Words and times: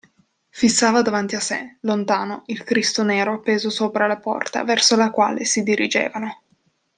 Fissava 0.49 1.03
davanti 1.03 1.35
a 1.35 1.39
sé, 1.39 1.77
lontano, 1.81 2.41
il 2.47 2.63
Cristo 2.63 3.03
nero 3.03 3.33
appeso 3.33 3.69
sopra 3.69 4.07
la 4.07 4.17
porta 4.17 4.63
verso 4.63 4.95
la 4.95 5.11
quale 5.11 5.45
si 5.45 5.61
dirigevano. 5.61 6.41